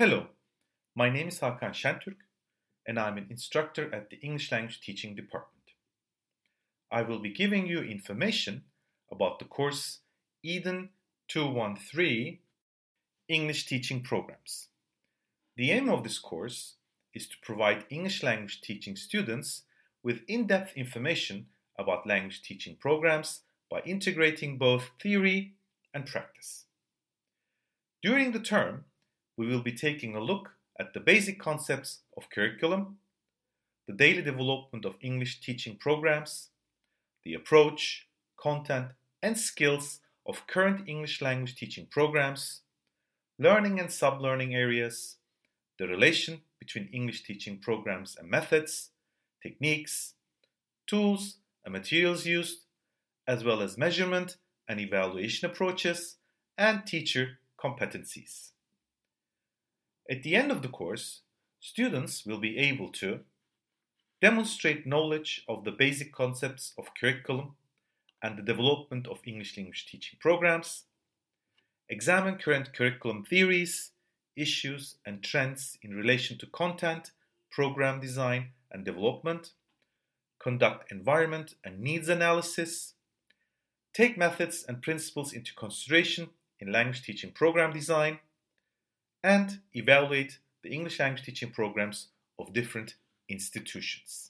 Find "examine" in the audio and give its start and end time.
71.88-72.36